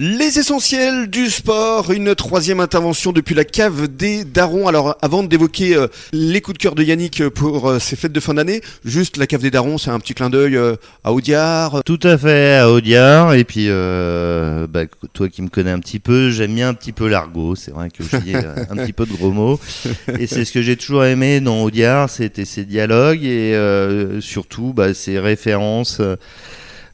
[0.00, 4.66] Les essentiels du sport, une troisième intervention depuis la cave des Darons.
[4.66, 8.18] Alors avant d'évoquer euh, les coups de cœur de Yannick pour euh, ces fêtes de
[8.18, 11.84] fin d'année, juste la cave des Darons, c'est un petit clin d'œil euh, à Audiard.
[11.84, 13.34] Tout à fait, à Audiard.
[13.34, 14.80] Et puis, euh, bah,
[15.12, 17.54] toi qui me connais un petit peu, j'aime bien un petit peu l'argot.
[17.54, 19.60] C'est vrai que je dis euh, un petit peu de gros mots.
[20.18, 24.72] Et c'est ce que j'ai toujours aimé dans Audiard, c'était ses dialogues et euh, surtout
[24.72, 26.16] bah, ses références euh,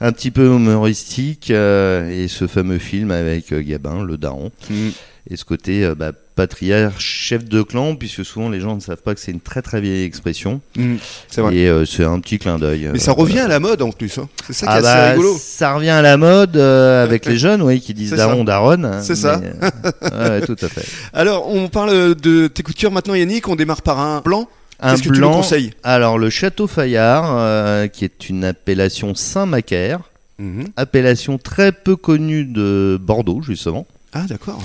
[0.00, 4.50] un petit peu humoristiques euh, et ce fameux film avec euh, Gabin, le daron.
[4.70, 4.88] Mm.
[5.30, 9.02] Et ce côté euh, bah, patriarche, chef de clan, puisque souvent les gens ne savent
[9.02, 10.60] pas que c'est une très très vieille expression.
[10.76, 10.94] Mm,
[11.28, 11.56] c'est vrai.
[11.56, 12.88] Et euh, c'est un petit clin d'œil.
[12.92, 14.18] Mais ça euh, revient à la mode en plus.
[14.18, 14.28] hein.
[14.46, 15.36] C'est ça qui ah est bah, assez rigolo.
[15.38, 19.00] Ça revient à la mode euh, avec les jeunes, oui, qui disent daron, daronne.
[19.02, 19.40] C'est ça.
[19.40, 20.86] ouais, tout à fait.
[21.12, 24.48] Alors on parle de tes cœur maintenant Yannick, on démarre par un blanc.
[24.80, 25.32] Un Qu'est-ce que tu nous blanc.
[25.32, 25.72] conseilles?
[25.82, 30.00] Alors le château Fayard, euh, qui est une appellation Saint-Macaire,
[30.38, 30.68] Mhm.
[30.76, 33.86] appellation très peu connue de Bordeaux justement.
[34.12, 34.62] Ah d'accord.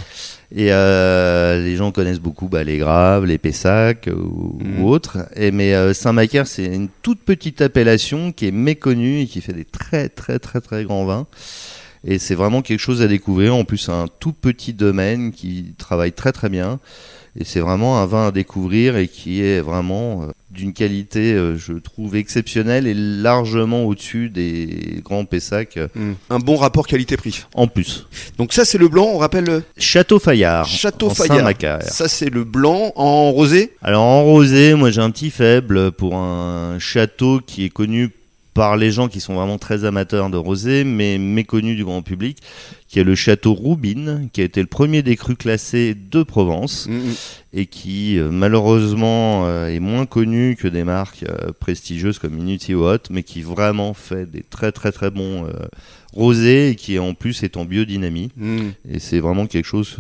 [0.56, 4.82] Et euh, les gens connaissent beaucoup bah, les Graves, les Pessac euh, ou, Mhm.
[4.84, 5.18] ou autres.
[5.36, 9.52] Et, mais euh, Saint-Macaire, c'est une toute petite appellation qui est méconnue et qui fait
[9.54, 11.26] des très très très très grands vins.
[12.06, 13.56] Et c'est vraiment quelque chose à découvrir.
[13.56, 16.80] En plus, c'est un tout petit domaine qui travaille très très bien.
[17.40, 21.58] Et c'est vraiment un vin à découvrir et qui est vraiment euh, d'une qualité, euh,
[21.58, 26.14] je trouve, exceptionnelle et largement au-dessus des grands Pessac euh, Mm.
[26.30, 27.46] Un bon rapport qualité-prix.
[27.56, 28.08] en plus.
[28.38, 30.68] Donc ça c'est le blanc, on rappelle Château Fayard.
[30.68, 31.82] Château en Fayard.
[31.84, 33.74] Ça c'est le blanc en rosé?
[33.82, 38.10] Alors en rosé, moi j'ai un petit faible pour un château qui est connu
[38.54, 42.38] par les gens qui sont vraiment très amateurs de rosé, mais méconnu du grand public,
[42.88, 46.84] qui est le château Roubine, qui a été le premier des crus classés de Provence
[46.88, 47.14] Mm, mm.
[47.54, 52.68] et qui euh, malheureusement euh, est moins connu que des marques euh, prestigieuses comme Minute
[52.70, 55.48] ou Hot, mais qui vraiment fait des très très très bons
[56.14, 58.32] rosés et qui en plus est en biodynamie.
[58.36, 58.70] Mm.
[58.90, 59.98] Et c'est vraiment quelque chose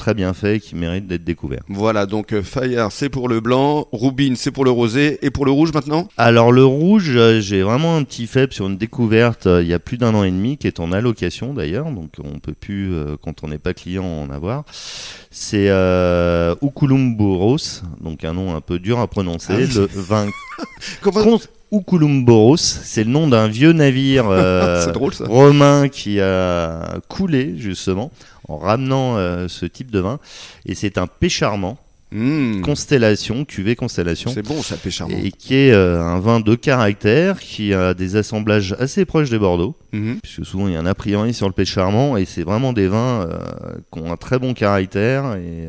[0.00, 1.60] très bien fait et qui mérite d'être découvert.
[1.68, 5.44] Voilà, donc euh, Fayard c'est pour le blanc, Rubine c'est pour le rosé, et pour
[5.44, 6.08] le rouge maintenant?
[6.16, 9.74] Alors le rouge, euh, j'ai vraiment un petit faible sur une découverte euh, il y
[9.74, 12.90] a plus d'un an et demi qui est en allocation d'ailleurs, donc on peut plus
[13.22, 14.64] quand on n'est pas client en avoir.
[15.30, 19.52] C'est euh, Ukulumboros, donc un nom un peu dur à prononcer.
[19.52, 19.74] Ah.
[19.76, 20.26] Le vin
[21.02, 21.40] Comment Con-
[21.72, 28.10] Ukulumboros, c'est le nom d'un vieux navire euh, drôle romain qui a coulé justement
[28.50, 30.18] en ramenant euh, ce type de vin,
[30.66, 31.78] et c'est un pécharmant
[32.12, 32.62] Mm.
[32.62, 35.16] Constellation, cuvée Constellation C'est bon ça, pêche charmant.
[35.22, 39.38] et qui est euh, un vin de caractère qui a des assemblages assez proches des
[39.38, 40.18] Bordeaux, Mhm.
[40.20, 42.72] puisque souvent il y a un a priori sur le pêche charmant, et c'est vraiment
[42.72, 43.38] des vins euh,
[43.92, 45.68] qui ont un très bon caractère et,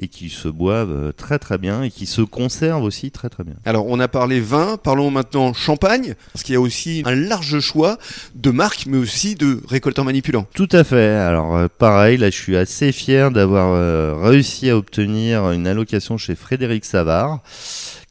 [0.00, 3.44] et qui se boivent euh, très très bien et qui se conservent aussi très très
[3.44, 3.54] bien.
[3.64, 7.60] Alors on a parlé vin, parlons maintenant champagne, parce qu'il y a aussi un large
[7.60, 7.98] choix
[8.34, 10.46] de marques, mais aussi de récoltants manipulants.
[10.54, 11.16] Tout à fait.
[11.16, 16.18] Alors euh, pareil, là je suis assez fier d'avoir euh, réussi à obtenir une allocation
[16.18, 17.42] chez Frédéric Savard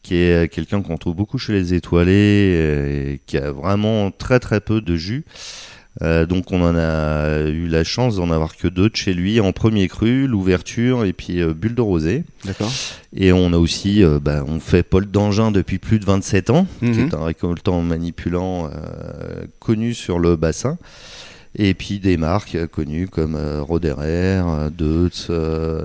[0.01, 4.61] qui est quelqu'un qu'on trouve beaucoup chez les étoilés et qui a vraiment très très
[4.61, 5.25] peu de jus.
[6.01, 9.39] Euh, donc on en a eu la chance d'en avoir que deux de chez lui
[9.39, 12.23] en premier cru, l'ouverture et puis euh, bulle de rosé.
[12.43, 12.71] D'accord.
[13.15, 16.67] Et on a aussi, euh, bah, on fait Paul d'Angin depuis plus de 27 ans,
[16.79, 16.99] qui Mhm.
[17.07, 20.77] est un récoltant manipulant euh, connu sur le bassin.
[21.57, 24.41] Et puis des marques connues comme Roderer,
[24.77, 25.31] Deutz,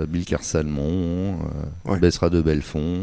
[0.09, 1.37] Bilker Salmon,
[1.85, 1.97] Ouais.
[1.97, 2.99] Bessera de Belfond,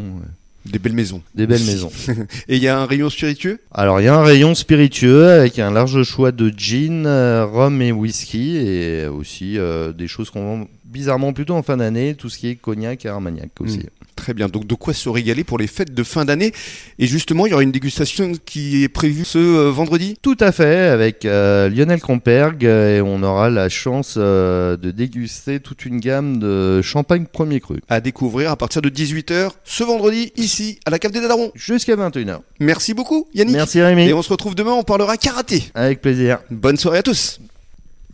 [0.70, 1.22] Des belles maisons.
[1.34, 1.90] des belles maisons.
[2.48, 3.60] Et il y a un rayon spiritueux?
[3.72, 7.80] Alors il y a un rayon spiritueux avec un large choix de gin, euh, rhum
[7.82, 12.28] et whisky, et aussi euh, des choses qu'on vend bizarrement plutôt en fin d'année, tout
[12.28, 13.78] ce qui est cognac et armagnac aussi.
[13.78, 13.97] Mm.
[14.18, 16.52] Très bien, donc de quoi se régaler pour les fêtes de fin d'année?
[16.98, 20.16] Et justement, il y aura une dégustation qui est prévue ce euh, vendredi?
[20.20, 24.90] Tout à fait, avec euh, Lionel Kromperg, euh, et on aura la chance euh, de
[24.90, 27.76] déguster toute une gamme de champagne premier cru.
[27.88, 31.52] À découvrir à partir de 18h ce vendredi, ici, à la Cave des Darons.
[31.54, 32.40] Jusqu'à 21h.
[32.58, 33.54] Merci beaucoup, Yannick.
[33.54, 35.62] Merci Rémi, Et on se retrouve demain, on parlera karaté.
[35.74, 36.40] avec plaisir.
[36.50, 37.38] Bonne soirée à tous.